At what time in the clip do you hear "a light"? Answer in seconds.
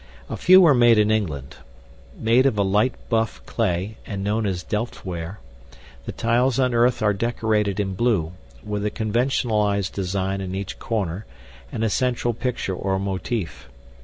2.57-2.95